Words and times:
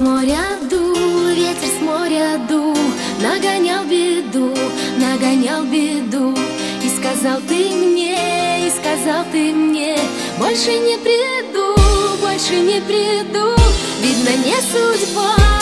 с 0.00 0.02
моря 0.02 0.58
дул, 0.70 1.28
ветер 1.28 1.68
с 1.68 1.82
моря 1.82 2.38
дул, 2.48 2.74
Нагонял 3.20 3.84
беду, 3.84 4.54
нагонял 4.96 5.64
беду. 5.64 6.34
И 6.82 6.88
сказал 6.88 7.38
ты 7.46 7.68
мне, 7.68 8.66
и 8.66 8.70
сказал 8.70 9.26
ты 9.30 9.52
мне, 9.52 9.98
Больше 10.38 10.72
не 10.78 10.96
приду, 10.96 11.76
больше 12.22 12.60
не 12.60 12.80
приду, 12.80 13.54
Видно, 14.00 14.30
не 14.42 14.56
судьба. 14.72 15.59